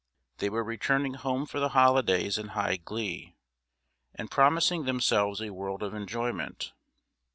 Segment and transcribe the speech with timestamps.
[0.39, 3.35] They were returning home for the holidays in high glee,
[4.15, 6.73] and promising themselves a world of enjoyment.